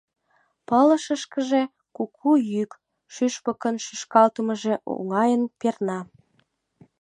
Пылышышкыже 0.67 1.61
куку 1.95 2.31
йӱк, 2.51 2.71
шӱшпыкын 3.13 3.75
шӱшкалтымыже 3.85 4.73
оҥайын 4.93 5.43
перна. 5.59 5.99